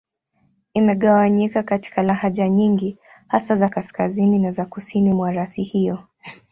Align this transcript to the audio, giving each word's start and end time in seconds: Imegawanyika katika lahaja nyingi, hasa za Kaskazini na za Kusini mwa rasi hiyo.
Imegawanyika 0.73 1.63
katika 1.63 2.01
lahaja 2.03 2.49
nyingi, 2.49 2.97
hasa 3.27 3.55
za 3.55 3.69
Kaskazini 3.69 4.39
na 4.39 4.51
za 4.51 4.65
Kusini 4.65 5.13
mwa 5.13 5.31
rasi 5.31 5.63
hiyo. 5.63 5.99